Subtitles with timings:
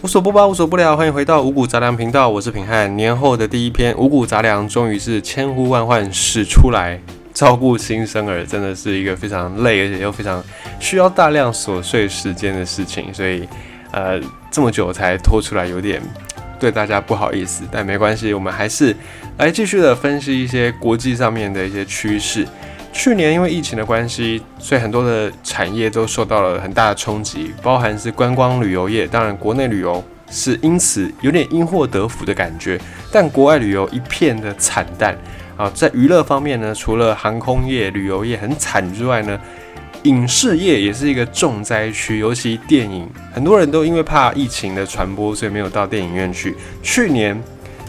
[0.00, 2.96] 无所不包，无所不聊，欢迎回到五谷杂粮频道，我是平汉。
[2.96, 7.00] 年后的第一篇五谷杂粮，终于是千呼万唤始出来。
[7.34, 10.42] 照顾新生儿真的是一个非常累，而且又非常
[10.78, 13.42] 需要大量琐碎时间的事情，所以
[13.90, 14.20] 呃
[14.52, 16.00] 这么久才拖出来，有点
[16.60, 17.64] 对大家不好意思。
[17.68, 18.94] 但没关系，我们还是
[19.38, 22.46] 来继续的分析一些国际上面的一些趋势。
[22.92, 29.06] 去年因为疫情的关系，所以很多的产业都受到了很大的冲击，包含是观光旅游业。
[29.06, 32.78] 当然，国内旅游是因此有点因祸得福的感觉，
[33.12, 35.16] 但国外旅游一片的惨淡
[35.56, 35.70] 啊。
[35.72, 39.38] 在娱乐方面呢，除了航空业、旅游业很惨之外呢，
[40.02, 46.56] 影视业也是一个重灾区，尤其电影，很多人都因为怕疫情的传播，所以没有到电影院去。
[46.82, 47.40] 去年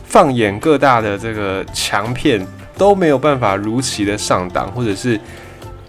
[0.05, 2.45] 放眼各大的这个强片。
[2.79, 5.19] 都没有办法如期的上档，或者是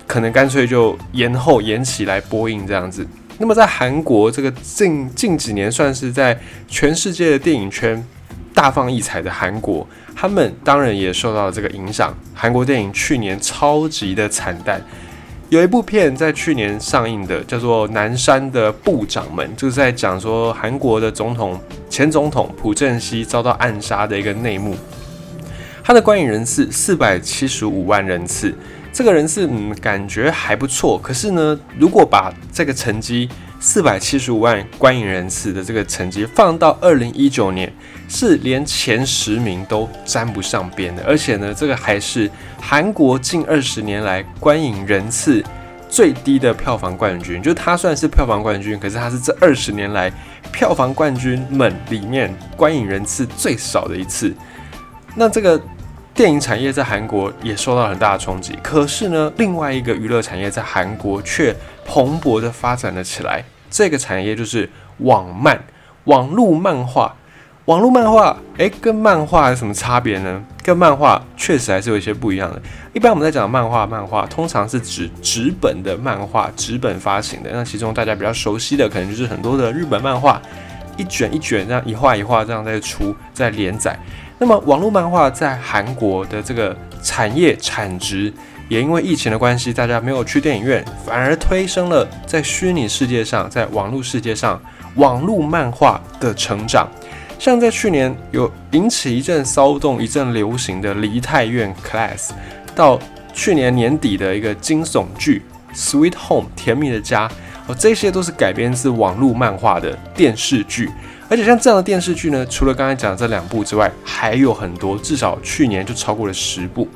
[0.06, 3.06] 可能干脆就延后延期来播映这样子。
[3.38, 8.04] 那么在韩国这个近近几年算是在全世界的电影圈
[8.52, 12.12] 大放异彩的韩国，他们当然也受到了这个影响。
[12.34, 14.82] 韩国电影去年超级的惨淡，
[15.48, 24.74] 有一部片在去年上映的，叫做《南山的部长们》，就是在讲说韩国的总统前总统朴正熙遭到暗杀的一个内幕。
[25.90, 28.54] 它的观影人次四百七十五万人次，
[28.92, 30.96] 这个人次嗯感觉还不错。
[30.96, 37.72] 可是呢，如果把这个成绩四百七十五万观影人次的这个成绩放到二零一九年，
[38.08, 41.02] 是连前十名都沾不上边的。
[41.02, 42.30] 而且呢，这个还是
[42.60, 45.44] 韩国近二十年来观影人次
[45.88, 47.42] 最低的票房冠军。
[47.42, 50.08] 就它算是票房冠军，可是它是这二十年来
[50.52, 54.32] 票房冠军们里面观影人次最少的一次。
[55.16, 55.60] 那这个。
[56.20, 63.42] 电影产业在韩国也受到很大的冲击，可是呢，另外一个娱乐产业在韩国却蓬勃的发展了起来。
[63.70, 64.68] 这个产业就是
[64.98, 65.58] 网漫、
[66.04, 67.16] 网络漫画。
[67.64, 70.44] 网络漫画，诶，跟漫画有什么差别呢？
[70.62, 72.60] 跟漫画确实还是有一些不一样的。
[72.92, 77.48] 一般我们在讲漫画，漫画通常是指纸本的漫画，纸本发行的。
[77.50, 80.38] 那其中大家比较熟悉的，可能就是很多的日本漫画，
[80.98, 83.98] 一卷一卷这样，一画一画这样在出，在连载。
[84.42, 88.32] 那么，网络漫画在韩国的这个产业产值，
[88.70, 94.58] 也因为疫情的关系，大家没有去电影院，反而推升了在虚拟世界上，在网络世界上，
[94.94, 96.88] 网络漫画的成长。
[97.38, 102.28] 像在去年有引起一阵骚动、一阵流行的《梨泰院 Class》，
[102.74, 102.98] 到
[103.34, 105.42] 去年年底的一个惊悚剧
[105.76, 107.30] 《Sweet Home》甜蜜的家，
[107.66, 110.90] 哦，这些都是改编自网络漫画的电视剧。
[111.30, 116.88] 而且像这样的电视剧呢，除了刚才讲的这两部之外，还有很多，至少去年就超过了十部。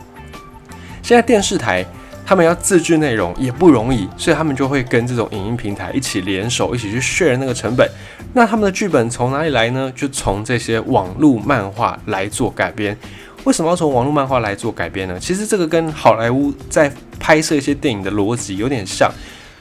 [1.05, 1.87] 现在电视台
[2.27, 7.89] 他们要自制内容也不容易，所以他们就会跟这种影音平台一起联手，一起去削减那个成本。
[8.33, 9.93] 那他们的剧本从哪里来呢？
[9.95, 12.99] 就从这些网络漫画来做改编。
[13.45, 15.17] 为什么要从网络漫画来做改编呢？
[15.21, 19.09] 其实这个跟好莱坞在拍摄一些电影的逻辑有点像。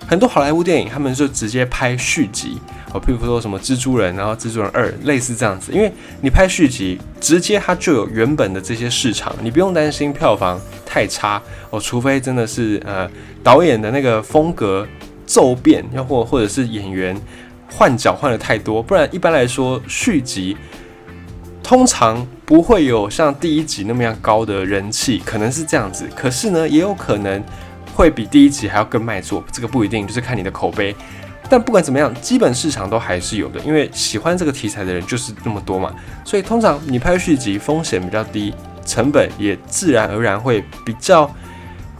[0.05, 2.59] 很多好莱坞电影，他们就直接拍续集
[2.93, 5.71] 哦，譬如说什么蜘蛛人，然后蜘蛛人二，类似这样子。
[5.71, 5.91] 因为
[6.21, 11.41] 你拍续集，直接它就有原本的这些市场，你不用担心票房太差
[11.71, 13.09] 哦，除非真的是呃
[13.41, 14.85] 导演的那个风格
[15.25, 17.19] 骤变，又或或者是演员
[17.71, 20.55] 换角换的太多，不然一般来说续集
[21.63, 26.07] 通常不会有像第一集那么样高的人气，可能是这样子。
[26.15, 27.41] 可是呢，也有可能。
[27.93, 30.95] 会比第一集还要更卖座，这个不一定，就是看你的口碑。
[31.49, 35.93] 但不管怎么样，基本市场都还是有的，因为喜欢这个题材的人就是那么多嘛。
[36.25, 38.53] 所以通常你拍续集风险比较低，
[38.85, 41.29] 成本也自然而然会比较。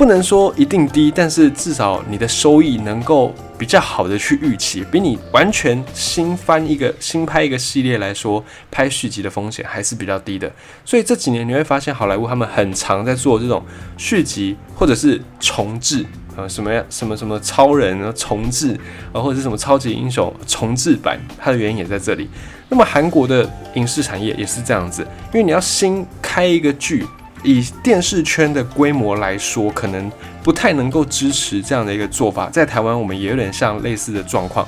[0.03, 10.51] 不能说一定低，但是至少你的收益能够比较好的去预期，比你完全新翻一个新拍一个系列来说，拍续集的风险还是比较低的。
[10.83, 13.63] 所以这几年你会发现，好莱坞他们很常在做这种
[13.95, 18.77] 续集或者是重置，呃，什么呀，什么什么超人啊重置
[19.13, 22.29] 啊，或者是什么超级英雄重置版，它的原因也在这里。
[22.67, 27.07] 那么韩国的影视产业也是这样子，因为你要新开一个剧。
[27.43, 30.11] 以电视圈的规模来说，可能
[30.41, 32.49] 不太能够支持这样的一个做法。
[32.49, 34.67] 在台湾，我们也有点像类似的状况，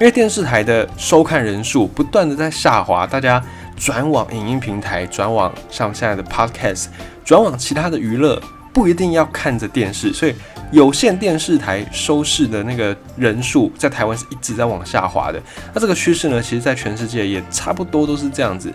[0.00, 3.42] 因为电视台的收看人数不断的在下滑，大家
[3.76, 6.86] 转往影音平台，转往像现在的 Podcast，
[7.24, 10.34] 转往其他的娱乐，不一定要看着电视，所以
[10.72, 15.40] 有线电视台收视的那个人数在台湾是一直在往下滑的。
[15.72, 18.72] 那这个趋势呢，其实在全世界也差不多都是这样子。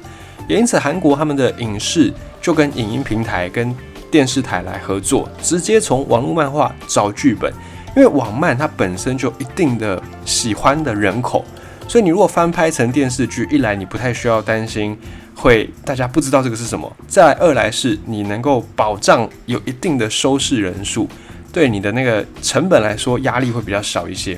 [0.47, 3.75] 也因此，韩国他们的影视就跟影音平台、跟
[4.11, 7.51] 电视台来合作，直接从网络漫画找剧本。
[7.95, 11.45] 因为网漫它本身就一定的喜欢的人口，
[11.87, 14.97] 所以你如果翻拍成电视剧，一来你不太需要担心
[15.33, 21.07] 会大家不知道这个是什么，再二来是你能够保障有一定的收视人数，
[21.53, 24.37] 对你的那个成本来说压力会比较少一些。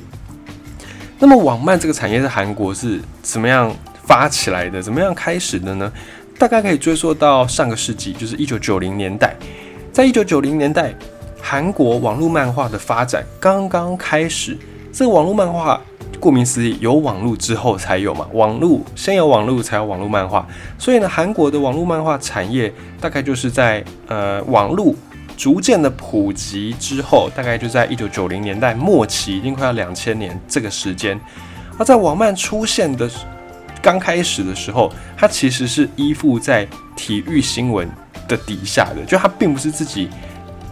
[1.18, 3.76] 那么网漫这个产业在韩国是怎么样
[4.08, 4.82] 发起来的？
[4.82, 5.92] 怎么样开始的呢？
[6.40, 9.36] 大概可以追溯到上个世纪，就是一九九零年代。
[9.92, 10.94] 在一九九零年代，
[11.42, 14.58] 韩国网络漫画的发展刚刚开始。
[14.94, 15.80] 这个网络漫画，
[16.20, 18.26] 顾名思义，有网络之后才有嘛。
[18.32, 20.48] 网络先有网络，才有网络漫画。
[20.80, 24.96] 所以呢，韩国的网络漫画产业大概就是在呃网络。
[25.36, 31.20] 逐渐的普及之后，大概就在一九九零年代末期，已经快要两千年这个时间。
[31.78, 33.08] 而在网漫出现的
[33.88, 37.90] 刚开始的时候，它其实是依附在体育新闻
[38.28, 40.10] 的底下的，就它并不是自己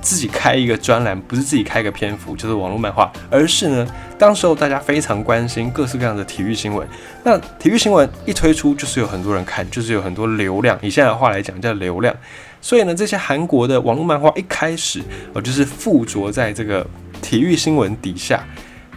[0.01, 6.85] 自己开一个专栏，不是自己开一个篇幅，就是网络漫画，而是呢，当时候大家非常关心各式各样的体育新闻。
[7.23, 10.77] 那体育新闻一推出，就是有很多人看，就是有很多流量。
[10.81, 12.13] 以现在的话来讲，叫流量。
[12.59, 15.01] 所以呢，这些韩国的网络漫画一开始，
[15.33, 16.85] 呃，就是附着在这个
[17.21, 18.45] 体育新闻底下，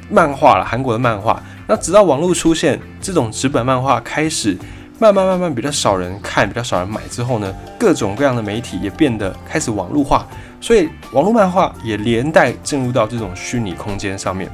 [0.08, 1.42] 漫画了韩国的漫画。
[1.66, 4.56] 那直到网络出现，这种纸本漫画开始
[4.98, 10.26] 慢慢慢慢比较少人看，比较少人买之后呢，各种各样的媒体也变得开始网络化，
[10.60, 14.50] 所以网络漫画也连带进入到这种虚拟空间上面。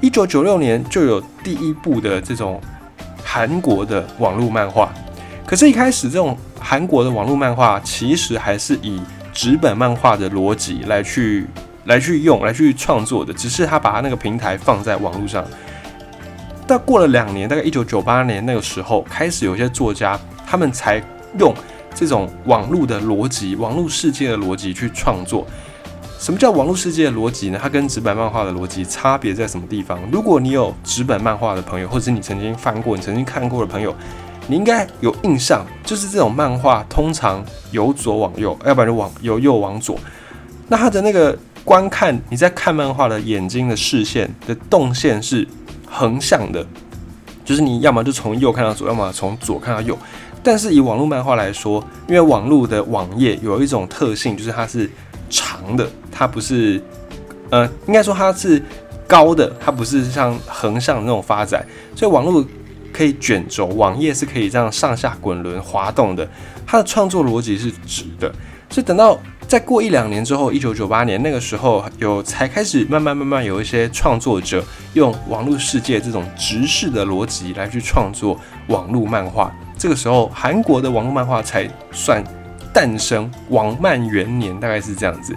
[0.00, 2.60] 一九九六年就有第一部的这种
[3.24, 4.92] 韩国的网络漫画，
[5.46, 6.36] 可是，一开始这种。
[6.62, 9.00] 韩国的网络漫画其实还是以
[9.32, 11.46] 纸本漫画的逻辑来去
[11.90, 15.44] 来去用来去创作的，只是他把他那个平台放在网络上。
[16.64, 20.16] 但过了两年，大概一九九八年那个时候，开始有些作家
[20.46, 21.02] 他们才
[21.36, 21.52] 用
[21.92, 25.44] 这种网络的逻辑、网络世界的逻辑去创作。
[26.20, 27.58] 什么叫网络世界的逻辑呢？
[27.60, 29.98] 它跟纸本漫画的逻辑差别在什么地方？
[30.12, 33.92] 如果你有纸本漫画的朋友，或者是你曾经翻过、你曾经看过的朋友。
[34.46, 39.96] 你应该有印象，就是这种漫画通常由左往右，要不然就往由右往左。
[40.66, 45.46] 那它的那个观看，你在看漫画的眼睛的视线的动线是
[45.86, 46.66] 横向的，
[47.44, 49.96] 就是你要么就从右看到左，要么从左看到右。
[50.42, 54.90] 但是以网络漫画来说，因为网络的网页有一种特性，就是它是
[55.28, 56.82] 长的，它不是，
[57.50, 58.62] 呃，应该说它是
[59.06, 61.64] 高的，它不是像横向的那种发展，
[61.94, 62.44] 所以网络。
[62.92, 66.28] 可以卷轴，网页是可以这样上下滚轮滑动的。
[66.66, 68.28] 它的创作逻辑是直的，
[68.68, 69.16] 所以等到
[69.50, 78.38] 再过一两年之后，一九九八年那个时候，有才开始慢慢慢慢有一些创作者用网络世界这种直视的逻辑来去创作
[78.68, 79.52] 网络漫画。
[79.76, 82.22] 这个时候，韩国的网络漫画才算
[82.72, 83.28] 诞生。
[83.48, 85.34] 网漫元年大概是这样子。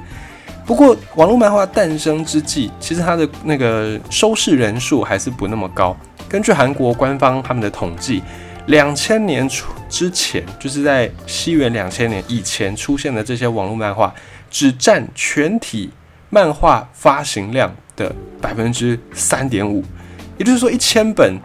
[0.64, 5.98] 不过，网络漫画诞生之际，其实它的那个收视人数还是不那么高。
[6.30, 8.22] 根据韩国官方他们的统计，
[8.68, 14.12] 两千年初之前，就是在西元两千年以前出现的这些网络漫画，
[14.50, 15.92] 只占全体
[16.32, 18.12] 漫画发行量的
[18.42, 19.86] 百分之三点五。
[20.40, 21.38] 也就是说，一千本，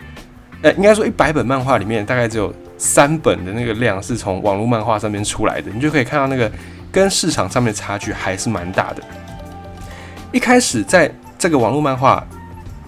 [0.62, 5.70] 呃，应该说一百本漫画里面，大概只有三本的那个量是从网络漫画上面出来的。
[5.70, 6.50] 你就可以看到那个
[6.90, 9.02] 跟市场上面差距还是蛮大的。
[10.32, 12.26] 一开始在这个网络漫画。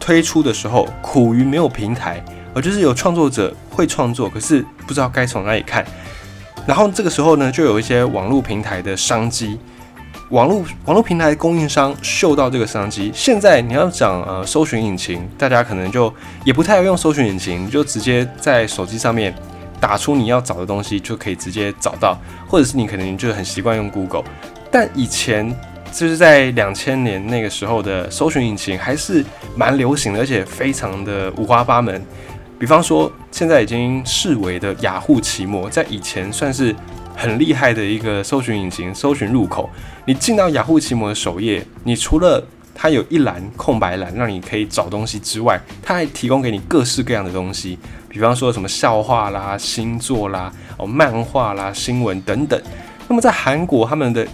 [0.02, 2.24] 推出的时候苦于没有平台，
[2.54, 5.84] 而就是有创作者会创作，可是不知道该从哪里看。
[6.66, 9.58] 然后这个时候呢，就有一些网络平台的商机，
[10.30, 13.10] 网络网络平台供应商嗅到这个商机。
[13.14, 16.12] 现在你要讲呃搜寻引擎，大家可能就
[16.44, 19.34] 也不太用搜寻引擎，你就直接在手机上面
[19.80, 24.24] 打出你要找的东西，就可以直接找到，或者是你可能就很习惯用 Google，
[24.70, 25.54] 但以前。
[25.92, 29.24] 就是在两千年那个时候的搜寻引擎还是
[29.56, 32.00] 蛮流行的，而且非常的五花八门。
[32.60, 36.76] 比方说，现在已经视为的雅虎奇摩，在以前算是
[37.16, 39.70] 很厉害的一个搜寻引擎，搜寻入口。
[40.04, 47.78] 你进到雅虎奇摩的首页，你除了它有一栏空白栏让你可以找东西之外，它还提供给你各式各样的东西，
[48.10, 52.60] 比方说什么笑话啦、星座啦、哦漫画啦、新闻等等。
[53.08, 54.28] 那么在韩国，他们的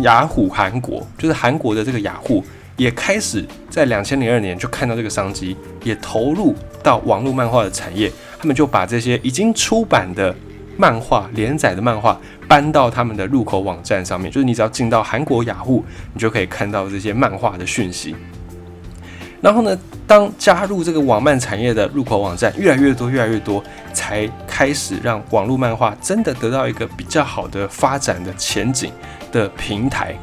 [0.00, 2.44] 雅虎韩国就是韩国的这个雅虎，
[2.78, 5.54] 也开始在两千零二年就看到这个商机，
[5.84, 8.10] 也投入到网络漫画的产业。
[8.38, 10.34] 他们就把这些已经出版的
[10.78, 18.16] 漫画、连载的漫画搬到他们的入口网站上面，就是你只要进到韩国雅虎，你就可以看到这些漫画的讯息。
[19.40, 28.92] 然后呢，当加入这个网漫产业的入口网站越来越多、越来越多，才开始让网络漫画真的得到一个比较好的发展的前景。
[29.30, 30.18] 的平台，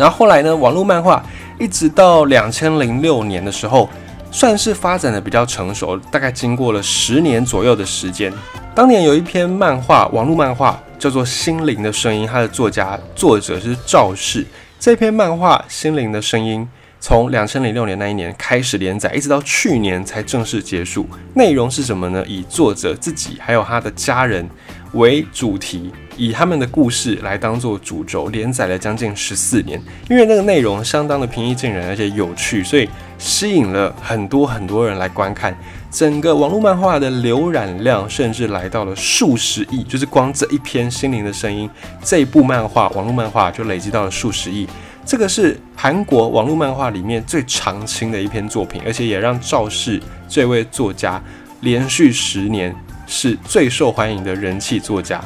[0.00, 0.56] 然后后来呢？
[0.56, 1.22] 网络漫画
[1.58, 3.86] 一直到两千零六年的时候，
[4.32, 8.32] 算是发展的比较成熟，大概经过了十年左右的时间。
[8.74, 14.46] 当年有一篇漫画，网络漫画叫做《心灵的声音》，它的作家作者是赵氏。
[14.78, 16.62] 这篇漫画《心灵的声音》
[16.98, 21.06] 从两千零六年那一年开始连载，一直到去年才正式结束。
[21.34, 22.24] 内容是什么呢？
[22.26, 24.48] 以作者自己还有他的家人
[24.94, 25.92] 为主题。
[26.20, 29.80] 以他们的故事来当做主轴，连载了将近十四年。
[30.10, 32.86] 因为那个内容相当的平易近人，而且有趣，所以
[33.16, 35.56] 吸引了很多很多人来观看。
[35.90, 41.66] 整个网络漫画的浏览量甚至来到了数十亿，就是光这一篇《心灵的声音》
[42.04, 44.68] 这一部漫画，网络漫画就累积到了数十亿。
[45.06, 49.98] 这个是韩国网络漫画里面最长青的一篇作品，而且也让赵氏
[50.28, 51.18] 这位作家
[51.62, 55.18] 连续十年是最受欢迎的人气作家。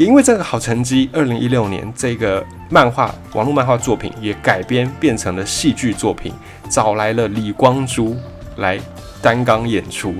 [0.00, 6.32] 也因为这个好成绩，二零一六年这个漫画网络漫画作品也改编变成了戏剧作品，
[6.70, 8.16] 找来了李光洙
[8.56, 8.80] 来
[9.20, 10.14] 担纲演出。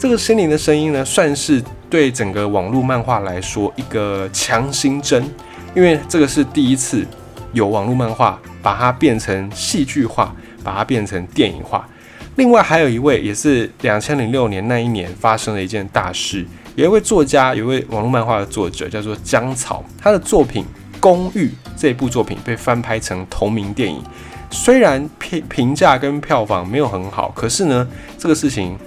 [0.00, 5.24] 这个心灵的声音呢，算是对整个网络漫画来说一个强心针，
[5.76, 7.06] 因为这个是第一次
[7.52, 10.34] 有网络漫画把它变成戏剧化，
[10.64, 11.88] 把它变成电影化。
[12.34, 16.44] 另外还有一位，也是两千零六年那一年发生了一件大事。
[16.76, 19.84] 有一位作家，有一位网络漫画的作者，叫做江草。
[20.00, 20.64] 他的作品
[21.00, 21.46] 《公寓》
[21.76, 24.00] 这部作品被翻拍成同名电影，
[24.50, 27.86] 虽然评评价跟票房没有很好，可是呢，
[28.16, 28.78] 这个事情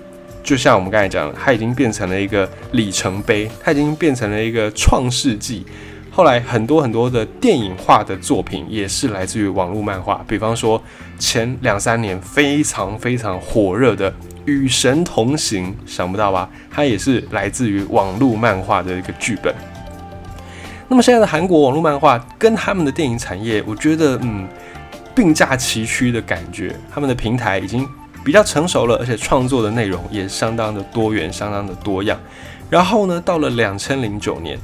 [0.42, 5.66] 就像我们刚才讲，它已经变成了一个里程碑，它已经变成了一个创世纪。
[6.10, 10.82] 后来很多很多的电影化的作品也是来自于网络漫画，比方说
[11.20, 14.14] 前两三年非常非常火热的。
[14.46, 16.50] 与神同行，想不到吧？
[16.70, 19.54] 它也是来自于网络漫画的一个剧本。
[20.88, 24.48] 那么现在的韩国网络漫画跟他们的电影产业，我觉得嗯
[25.16, 26.76] 并驾齐驱的感觉。
[26.94, 27.88] 他们的平台已经
[28.24, 32.20] 比较成熟了，而且创作的内容也相当的多元，相当的多样。
[32.70, 34.60] 然后呢，到了两千零九年，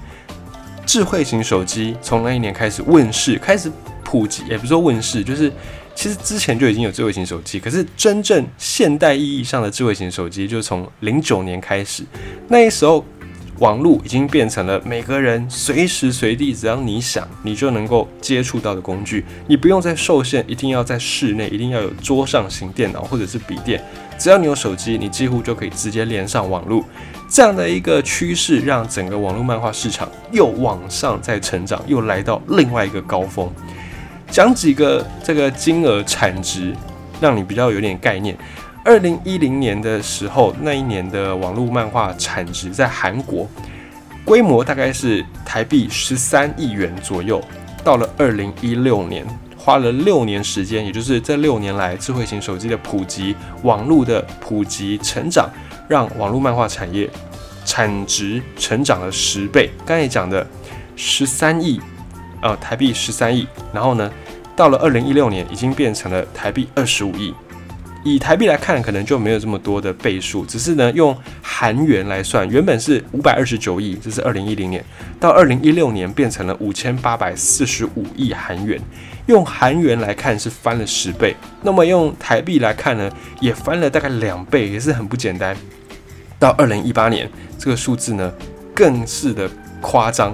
[0.85, 3.71] 智慧型手机从那一年开始问世，开始
[4.03, 5.51] 普及，也不是说问世，就是。
[5.99, 12.05] 其实之前就已经有智慧型手机，可是真正现代意义上的智慧型手机，就是从零九年开始。
[12.47, 13.03] 那时候，
[13.57, 19.25] 网络已经变成了每个人随时随地，只要你想，你就能够接触到的工具。
[19.45, 23.83] 你不用再受限，一定要在室内，一定要有桌上型电脑或者是笔电。
[24.17, 26.81] 只要你有手机，你几乎就可以直接连上网络。
[27.29, 33.51] 这样的一个趋势，让整个网络漫画市场又往上在成长，又来到另外一个高峰。
[34.31, 36.75] 讲几个这个金额产值，
[37.19, 38.37] 让你比较有点概念。
[38.85, 43.47] 二零一零年的时候，那一年的网络漫画产值在韩国
[44.23, 47.43] 规模大概是台币十三亿元左右。
[47.83, 49.25] 到了二零一六年，
[49.57, 55.49] 花了六年时间，也就是这六年来，智慧型手机的普及、网络的普及成长，
[55.87, 57.09] 让网络漫画产业
[57.65, 59.69] 产值成长了十倍。
[59.85, 60.45] 刚才讲的
[60.95, 61.81] 十三亿。
[62.41, 64.11] 呃，台币十三亿，然后呢，
[64.55, 67.33] 到了二零一六年，已经变成了台币二十五亿。
[68.01, 74.81] 以台币来看，可能就没有这么多的倍数，只是呢，用韩元来算，原本是五百二十九亿，这是二零一零年，
[75.19, 78.79] 到二零一六年变成了五千八百四十五亿韩元。
[79.25, 85.53] 用韩元来看是翻了十倍，那么用台币来看呢，也翻了大概两倍，也是很不简单。
[86.39, 88.33] 到二零一八年，这个数字呢，
[88.73, 89.47] 更是的
[89.81, 90.33] 夸张。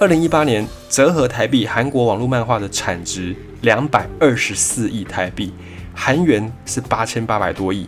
[0.00, 5.52] 二零一八年折合台币，韩国网络漫画的产值两百二十四亿台币，
[5.92, 7.84] 韩元是八千八百多亿，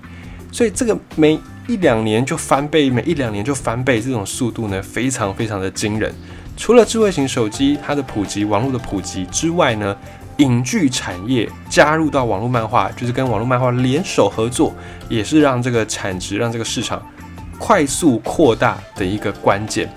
[0.50, 1.38] 所以这个每
[1.68, 6.12] 一两年就翻倍，每一两年就翻倍，这种速度呢非常非常的惊人。
[6.56, 9.96] 除了智慧型手机它的普及，网络的普及之外呢，
[10.38, 14.74] 影剧产业加入到网络漫画，就是跟网络漫画联手合作，
[15.08, 17.00] 也是让这个产值让这个市场
[17.56, 19.88] 快速扩大的一个关键。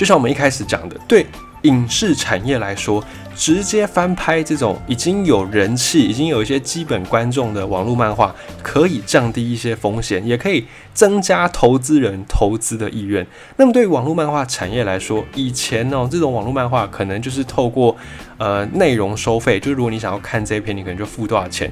[0.00, 1.26] 就像我们一开始讲的，对
[1.64, 3.04] 影视产业来说，
[3.36, 13.26] 直接翻拍这种已经有人气、已经有一些基本观众的网络漫画，可以降低一些风险，也可以增加投资人投资的意愿。
[13.58, 17.94] 那么，对于网络漫画产业来说，以前呢，这种网络漫画可能就是透过
[18.38, 21.70] 呃内容收费，就是如果你想要看这一篇，你可能就付多少钱。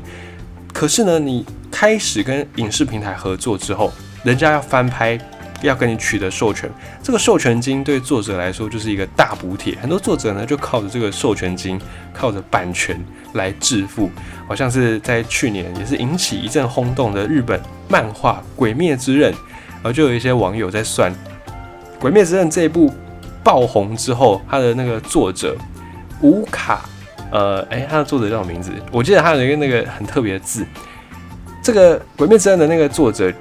[0.75, 3.91] 可是呢，你开始跟影视平台合作之后，
[4.23, 5.19] 人家要翻拍。
[5.63, 6.71] 要跟你取得授权，
[7.03, 9.77] 这个授权金对作者来说就是一个大补贴。
[9.81, 11.81] 很多作者呢就靠着这个授权金，
[12.13, 12.99] 靠着版权
[13.35, 14.11] 来致富。
[14.47, 19.33] 好像是在去年也是引起一阵轰动的日本漫画《鬼灭之刃》，
[19.83, 21.13] 而就有一些网友在算，
[22.01, 22.95] 《鬼灭之刃》这一部
[23.43, 25.57] 爆红之后，他的那个作者
[26.21, 26.89] 无卡，
[27.31, 28.71] 呃，哎，他的作者叫什么名字？
[28.91, 30.65] 我记得他有一个那个很特别的字，
[31.63, 33.33] 这个《鬼灭之刃》的那个作者，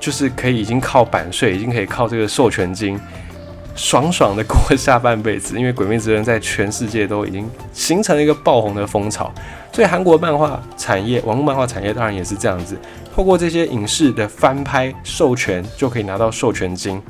[0.00, 2.98] 就是可以已经靠版税，已经可以靠这个授权金，
[3.76, 5.56] 爽爽的过下半辈子。
[5.58, 9.30] 因为《鬼灭之刃》在全世界都已经形成了一个爆红的风潮，
[9.70, 12.76] 所以韩国漫画产业、网络漫画产业当然也是这样子，
[13.14, 17.00] 透过这些影视的翻拍授权，就可以拿到授权金。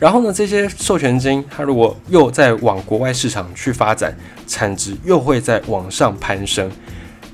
[0.00, 4.16] 然后呢，这些授权金，它如果又在往国外市场去发展，
[4.46, 6.70] 产值又会在往上攀升。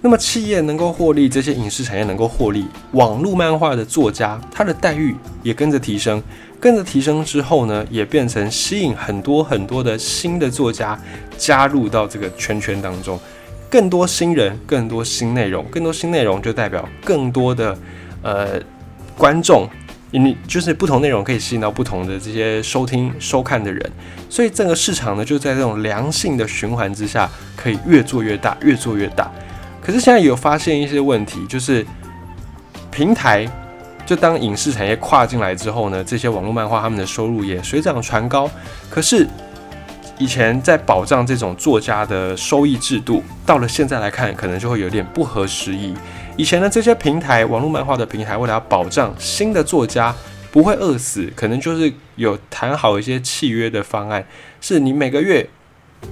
[0.05, 6.23] 那么企业能够获利，这些影视产业能够获利，网络漫画的作家他的待遇也跟着提升，
[6.61, 11.01] 跟着提升之后呢，也变成吸引很多很多的新的作家
[11.39, 13.19] 加入到这个圈圈当中，
[13.71, 17.75] 更多新人，更多新内容，更多新内容就代表更多的
[18.21, 18.61] 呃
[19.17, 19.67] 观众。
[20.11, 23.93] 你就是不同内容可以吸引到不同的这些收听收看的人，
[24.29, 29.33] 所以整个市场呢就在这种良性的循环之下，可以越做越大，越做越大。
[29.85, 31.85] 可是现在有发现一些问题，就是
[32.91, 33.47] 平台
[34.07, 38.51] 就当影视产业跨进来之后呢，这些网络漫画他们的收入也水涨船高。
[38.89, 39.27] 可是
[40.19, 45.95] 以前在保障这种作家的收益制度，到了现在来看，可能就会有点不合时宜。
[46.37, 50.15] 以前呢，这些平台网络漫画的平台，为了要保障新的作家
[50.51, 54.25] 不会饿死，可能就是有谈好一些契约的方案，
[54.61, 55.47] 是你每个月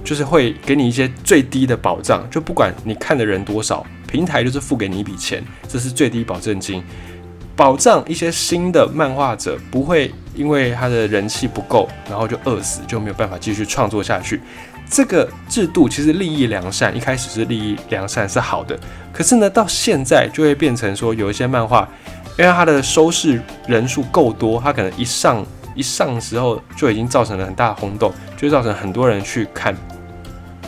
[0.03, 6.83] 就是会给你一些最低的保障，就不管你看的人多少，平台就是付给你一笔钱，这是最低保证金，
[7.55, 14.41] 保障一些新的漫画者不会因为他的人气不够，然后就饿死，就没有办法继续创作下去。
[14.89, 18.77] 这个制度其实利益良善，一开始是利益良善是好的，
[19.11, 21.87] 可是呢，到现在就会变成说，有一些漫画，
[22.37, 25.43] 因为它的收视人数够多，它可能一上
[25.75, 29.75] 一上时候就已经造成了很大的轰动，就造成很多人去看。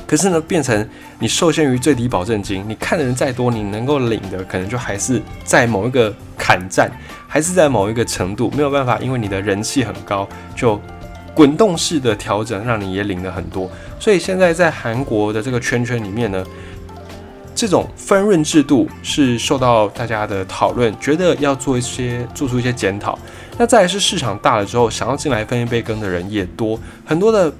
[0.07, 0.87] 可是呢，变成
[1.19, 6.91] 你受限于最低保证金，你看的人再多，你能够领的可能就还是在某一个坎站，
[7.27, 10.79] 还是在某一个程度，没有办法，因为你的人气很高就。
[11.33, 13.69] 滚动式的调整，让你也领了很多。
[13.99, 16.41] 所以现在在韩国的这个圈圈里面呢，
[17.55, 23.17] 这种分润制度是受到大家的讨论，觉得要做一些做出一些检讨。
[23.57, 27.51] 那再来是市场大了之后，想要进来分一杯羹的人也多，很多的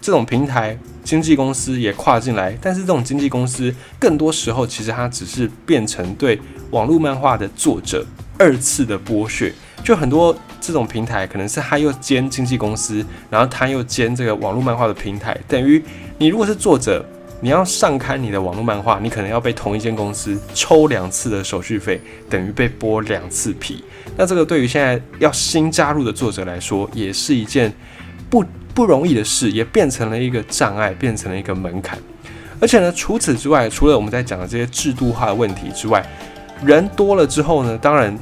[0.00, 2.56] 这种平台经纪公司也跨进来。
[2.62, 8.04] 但是这种经纪公司更多时候其实它只是变成对网络漫画的作者
[8.38, 9.52] 二次的剥削，
[9.84, 10.34] 就很多。
[10.64, 15.82] 这种平台可能是他又兼经纪公司，然后他又兼这个网络漫画的平台，等于
[16.18, 17.04] 你如果是作者，
[17.42, 22.00] 你要上刊你的网络漫画，你可能要被同一间公司抽两次的手续费，
[22.30, 23.84] 等于被剥两次皮。
[24.16, 27.70] 那这个对于现在要新加入的作者来说，也是一件
[28.30, 31.98] 不不容易的事，也变成了一个障碍，变成了一个门槛。
[32.60, 36.02] 而且呢，除此之外，除了我们在讲的这些制度化的问题之外，
[36.64, 38.16] 人多了之后呢，当然。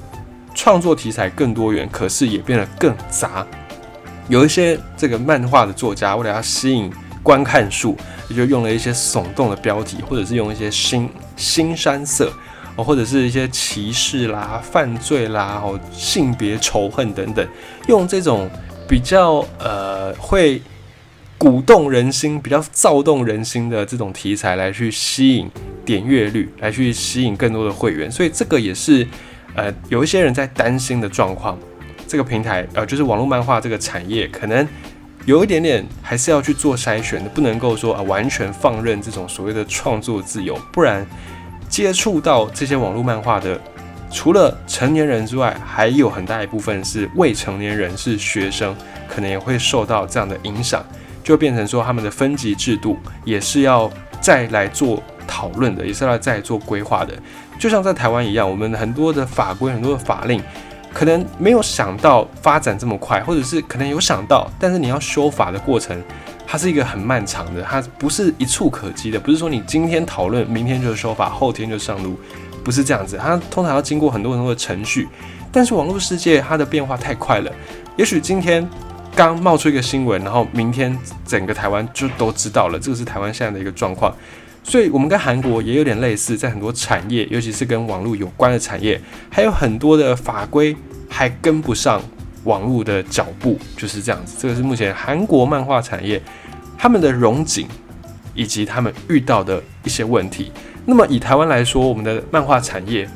[0.53, 3.47] 创作题材更多元，可是也变得更杂。
[4.29, 7.97] 有一些这个漫画的作家，为了要吸引观看数，
[8.29, 12.33] 也就用了一些耸动的标题，或者是用一些新新山色
[12.77, 17.47] 哦，或者是一些歧视啦、犯罪啦、哦性别仇恨等等，
[17.89, 18.49] 用这种
[18.89, 20.61] 比较呃会
[21.39, 25.51] 鼓动人心、比较躁动人心的这种题材来去吸引
[25.85, 28.11] 点阅率，来去吸引更多的会员。
[28.11, 29.07] 所以这个也是。
[29.57, 31.59] 呃，有一些人在担心的状况，
[32.07, 34.67] 这个平台呃，就是网络漫画这个产业，可能
[35.27, 41.07] 有一点点还是要去做筛选的，不能够说啊完全放任这种所谓的创作自由，不然
[41.69, 43.61] 接触到这些网络漫画的，
[44.11, 48.75] 除了成年人之外，还有很大一部分是未成年人，是学生，
[49.09, 50.85] 可能也会受到这样的影响，
[51.23, 53.89] 就变成说他们的分级制度也是要
[54.21, 57.15] 再来做讨论的，也是要再做规划的。
[57.59, 60.43] 就像在台湾一样，我们很多的法规、很多的法令，
[60.93, 66.03] 可能没有想到发展这么快，或者是可能有想到，但是你要修法的过程，
[66.47, 72.19] 它是一个很漫长的，它不是一触可及的，不是说你今天讨论，明天就修法，后天就上路，
[72.65, 75.09] 不是这样子，它通常要经过很多很多的程序。
[75.53, 77.53] 但是网络世界它的变化太快了，
[77.97, 78.69] 也许今天
[79.15, 84.15] 刚冒出一个新闻，然后明天整个台湾就都知道了，这个是台湾现在的一个状况。
[84.63, 90.77] 所以，我们跟韩国也有点类似，在很多产业，尤其是跟网络有关的产业，还有很多的法规
[91.09, 92.01] 还跟不上
[92.45, 94.37] 网络的脚步，就是这样子。
[94.39, 96.23] 这个是目前韩国漫画产业
[96.79, 97.67] 他们的荣景，
[98.35, 100.53] 以及他们遇到的一些问题。
[100.87, 103.09] 那么，以台湾来说，我们的漫画产业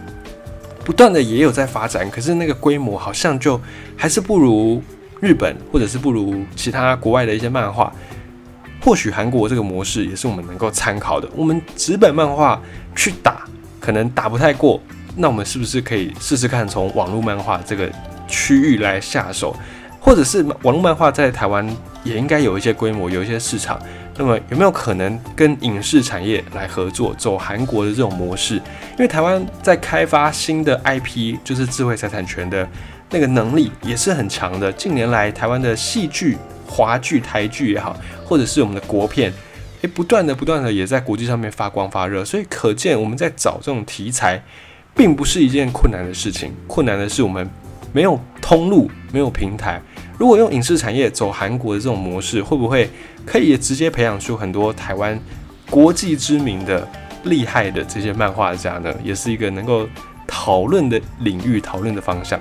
[0.85, 3.61] 不断的也有在发展，可是那个规模好像就
[3.97, 4.83] 还是不如
[5.21, 7.93] 日本，或者是不如其他国外的一些漫画。
[8.85, 11.27] 或许韩国这个模式也是我们能够参考的。
[11.35, 12.61] 我们纸本漫画
[12.95, 13.45] 去打，
[13.81, 14.79] 可能打不太过，
[15.17, 17.91] 那我们是不是可以试试看从网络漫画这个
[18.29, 19.57] 区域来下手，
[19.99, 21.67] 或者是网络漫画在台湾
[22.03, 23.81] 也应该有一些规模，有一些市场。
[24.17, 28.57] 那么有没有可能跟影视产业来合作，走韩国的这种模式？
[28.57, 32.69] 因为台湾在开发新的 IP，就是智慧财产权的
[33.09, 34.71] 那个能力也是很强的。
[34.75, 36.37] 近年来，台湾的戏剧、
[36.67, 39.33] 华剧、台剧也好，或者是我们的国片，
[39.83, 42.25] 诶，不断的、不断的也在国际上面发光发热。
[42.25, 44.43] 所以可见，我们在找这种题材，
[44.95, 46.53] 并不是一件困难的事情。
[46.67, 47.49] 困难的是我们
[47.93, 49.81] 没有通路，没有平台。
[50.19, 52.89] 如果用影视产业走韩国的这种模式，会不会
[53.27, 55.19] 可以直接培养出很多台湾
[55.69, 56.89] 国际知名的
[57.25, 58.95] 厉害的这些漫画家呢？
[59.03, 59.89] 也是一个能够
[60.27, 62.39] 讨论的领域、讨论的方向。